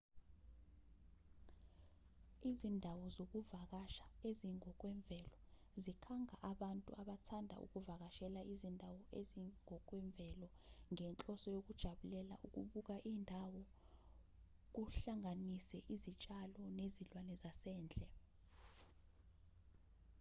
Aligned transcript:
izindawo 2.49 3.05
zokuvakasha 3.15 4.05
ezingokwemvelo 4.29 5.37
zikhanga 5.83 6.35
abantu 6.51 6.89
abathanda 7.01 7.55
ukuvakashela 7.65 8.41
izindawo 8.53 8.99
ezingokwemvelo 9.19 10.47
ngenhloso 10.93 11.47
yokujabulela 11.55 12.35
ukubuka 12.45 12.95
indawo 13.11 13.61
kuhlanganise 14.75 15.77
izitshalo 15.93 16.61
nezilwane 16.77 17.33
zasendle 17.41 18.07